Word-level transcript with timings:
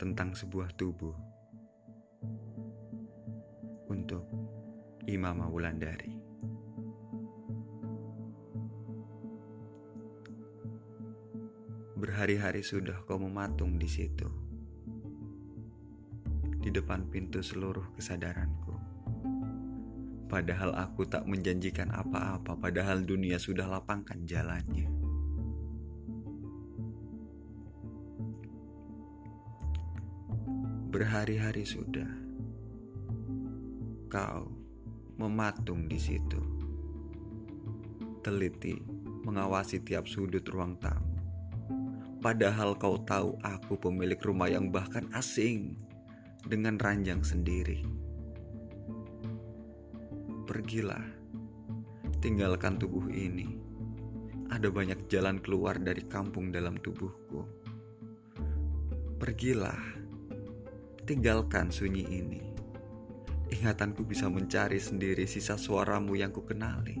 tentang 0.00 0.32
sebuah 0.32 0.72
tubuh 0.80 1.12
untuk 3.92 4.24
Imam 5.04 5.44
Wulandari. 5.44 6.16
Berhari-hari 12.00 12.64
sudah 12.64 13.04
kau 13.04 13.20
mematung 13.20 13.76
di 13.76 13.84
situ, 13.84 14.24
di 16.64 16.72
depan 16.72 17.04
pintu 17.12 17.44
seluruh 17.44 17.92
kesadaranku. 17.92 18.72
Padahal 20.32 20.80
aku 20.80 21.04
tak 21.04 21.28
menjanjikan 21.28 21.92
apa-apa, 21.92 22.56
padahal 22.56 23.04
dunia 23.04 23.36
sudah 23.36 23.68
lapangkan 23.68 24.24
jalannya. 24.24 24.99
Berhari-hari 30.90 31.62
sudah 31.62 32.10
kau 34.10 34.50
mematung 35.14 35.86
di 35.86 36.02
situ, 36.02 36.42
teliti 38.26 38.74
mengawasi 39.22 39.86
tiap 39.86 40.10
sudut 40.10 40.42
ruang 40.50 40.74
tamu 40.82 41.10
Padahal 42.20 42.76
kau 42.76 43.00
tahu 43.00 43.40
aku 43.40 43.80
pemilik 43.80 44.20
rumah 44.20 44.44
yang 44.44 44.68
bahkan 44.68 45.08
asing 45.16 45.72
dengan 46.44 46.76
ranjang 46.76 47.24
sendiri. 47.24 47.80
Pergilah, 50.44 51.00
tinggalkan 52.20 52.76
tubuh 52.76 53.08
ini. 53.08 53.56
Ada 54.52 54.68
banyak 54.68 55.08
jalan 55.08 55.40
keluar 55.40 55.80
dari 55.80 56.04
kampung 56.04 56.52
dalam 56.52 56.76
tubuhku. 56.76 57.48
Pergilah, 59.16 59.80
tinggalkan 61.04 61.72
sunyi 61.72 62.04
ini. 62.06 62.42
Ingatanku 63.50 64.06
bisa 64.06 64.30
mencari 64.30 64.78
sendiri 64.78 65.26
sisa 65.26 65.58
suaramu 65.58 66.14
yang 66.14 66.30
ku 66.30 66.46
kenali. 66.46 66.94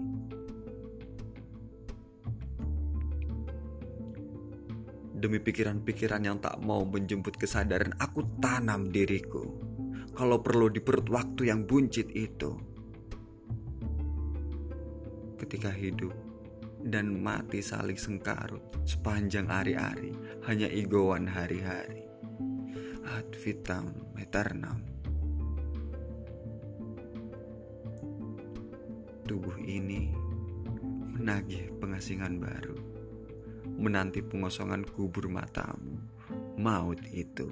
Demi 5.20 5.36
pikiran-pikiran 5.36 6.24
yang 6.24 6.40
tak 6.40 6.58
mau 6.64 6.82
menjemput 6.82 7.36
kesadaran, 7.36 7.92
aku 8.00 8.24
tanam 8.40 8.88
diriku. 8.88 9.46
Kalau 10.16 10.42
perlu 10.42 10.72
di 10.72 10.80
perut 10.82 11.06
waktu 11.12 11.52
yang 11.52 11.68
buncit 11.68 12.08
itu. 12.16 12.56
Ketika 15.36 15.70
hidup 15.70 16.12
dan 16.82 17.20
mati 17.20 17.60
saling 17.60 18.00
sengkarut 18.00 18.64
sepanjang 18.88 19.46
hari-hari, 19.46 20.16
hanya 20.48 20.66
igoan 20.66 21.28
hari-hari. 21.28 22.09
Ad 23.06 23.32
vitam 23.40 23.90
eternam. 24.18 24.82
Tubuh 29.26 29.56
ini 29.62 30.10
menagih 31.16 31.70
pengasingan 31.78 32.42
baru 32.42 32.90
menanti 33.80 34.20
pengosongan 34.20 34.84
kubur 34.84 35.32
matamu, 35.32 35.96
maut 36.60 37.00
itu. 37.16 37.48